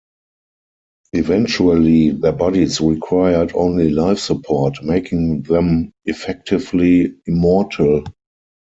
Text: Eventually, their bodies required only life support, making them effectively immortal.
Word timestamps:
Eventually, 1.13 2.09
their 2.09 2.31
bodies 2.31 2.81
required 2.81 3.51
only 3.53 3.91
life 3.91 4.17
support, 4.17 4.83
making 4.83 5.43
them 5.43 5.93
effectively 6.05 7.13
immortal. 7.27 8.05